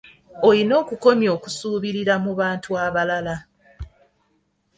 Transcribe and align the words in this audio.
Olina 0.47 0.73
okukomya 0.81 1.29
okusuubirira 1.37 2.15
mu 2.23 2.31
bantu 2.39 2.69
abalala. 2.85 3.35